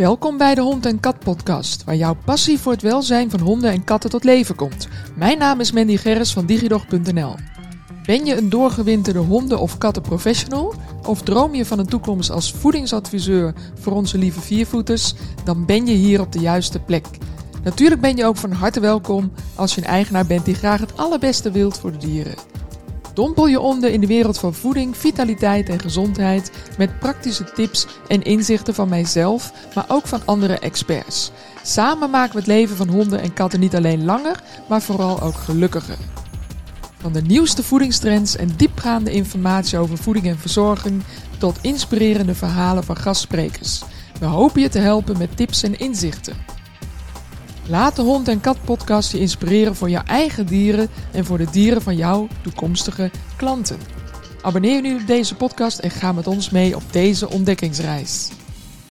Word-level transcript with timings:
Welkom 0.00 0.36
bij 0.36 0.54
de 0.54 0.60
Hond 0.60 0.86
en 0.86 1.00
Kat 1.00 1.18
Podcast, 1.18 1.84
waar 1.84 1.96
jouw 1.96 2.16
passie 2.24 2.58
voor 2.58 2.72
het 2.72 2.82
welzijn 2.82 3.30
van 3.30 3.40
honden 3.40 3.70
en 3.70 3.84
katten 3.84 4.10
tot 4.10 4.24
leven 4.24 4.54
komt. 4.54 4.88
Mijn 5.16 5.38
naam 5.38 5.60
is 5.60 5.72
Mandy 5.72 5.96
Gerris 5.96 6.32
van 6.32 6.46
Digidog.nl. 6.46 7.34
Ben 8.04 8.24
je 8.24 8.36
een 8.36 8.48
doorgewinterde 8.48 9.18
honden- 9.18 9.60
of 9.60 9.78
kattenprofessional? 9.78 10.74
Of 11.06 11.22
droom 11.22 11.54
je 11.54 11.64
van 11.64 11.78
een 11.78 11.86
toekomst 11.86 12.30
als 12.30 12.52
voedingsadviseur 12.52 13.54
voor 13.74 13.92
onze 13.92 14.18
lieve 14.18 14.40
viervoeters? 14.40 15.14
Dan 15.44 15.66
ben 15.66 15.86
je 15.86 15.94
hier 15.94 16.20
op 16.20 16.32
de 16.32 16.40
juiste 16.40 16.78
plek. 16.78 17.06
Natuurlijk 17.62 18.00
ben 18.00 18.16
je 18.16 18.24
ook 18.24 18.36
van 18.36 18.52
harte 18.52 18.80
welkom 18.80 19.32
als 19.54 19.74
je 19.74 19.80
een 19.80 19.86
eigenaar 19.86 20.26
bent 20.26 20.44
die 20.44 20.54
graag 20.54 20.80
het 20.80 20.96
allerbeste 20.96 21.50
wilt 21.50 21.78
voor 21.78 21.92
de 21.92 21.98
dieren. 21.98 22.34
Dompel 23.20 23.46
je 23.46 23.60
onder 23.60 23.90
in 23.90 24.00
de 24.00 24.06
wereld 24.06 24.38
van 24.38 24.54
voeding, 24.54 24.96
vitaliteit 24.96 25.68
en 25.68 25.80
gezondheid 25.80 26.50
met 26.78 26.98
praktische 26.98 27.44
tips 27.44 27.86
en 28.08 28.22
inzichten 28.22 28.74
van 28.74 28.88
mijzelf, 28.88 29.52
maar 29.74 29.84
ook 29.88 30.06
van 30.06 30.22
andere 30.24 30.58
experts. 30.58 31.30
Samen 31.62 32.10
maken 32.10 32.32
we 32.32 32.38
het 32.38 32.46
leven 32.46 32.76
van 32.76 32.88
honden 32.88 33.20
en 33.20 33.32
katten 33.32 33.60
niet 33.60 33.76
alleen 33.76 34.04
langer, 34.04 34.42
maar 34.68 34.82
vooral 34.82 35.20
ook 35.20 35.34
gelukkiger. 35.34 35.98
Van 37.00 37.12
de 37.12 37.22
nieuwste 37.22 37.62
voedingstrends 37.62 38.36
en 38.36 38.50
diepgaande 38.56 39.10
informatie 39.10 39.78
over 39.78 39.98
voeding 39.98 40.26
en 40.26 40.38
verzorging 40.38 41.02
tot 41.38 41.58
inspirerende 41.60 42.34
verhalen 42.34 42.84
van 42.84 42.96
gastsprekers. 42.96 43.82
We 44.20 44.26
hopen 44.26 44.60
je 44.60 44.68
te 44.68 44.78
helpen 44.78 45.18
met 45.18 45.36
tips 45.36 45.62
en 45.62 45.78
inzichten. 45.78 46.59
Laat 47.70 47.96
de 47.96 48.02
Hond 48.02 48.28
en 48.28 48.40
Kat 48.40 48.56
podcast 48.64 49.12
je 49.12 49.18
inspireren 49.18 49.76
voor 49.76 49.90
jouw 49.90 50.02
eigen 50.04 50.46
dieren 50.46 50.88
en 51.12 51.24
voor 51.24 51.38
de 51.38 51.50
dieren 51.50 51.82
van 51.82 51.96
jouw 51.96 52.28
toekomstige 52.42 53.10
klanten. 53.36 53.78
Abonneer 54.42 54.80
nu 54.80 54.94
op 54.94 55.06
deze 55.06 55.34
podcast 55.34 55.78
en 55.78 55.90
ga 55.90 56.12
met 56.12 56.26
ons 56.26 56.50
mee 56.50 56.76
op 56.76 56.82
deze 56.92 57.30
ontdekkingsreis. 57.30 58.28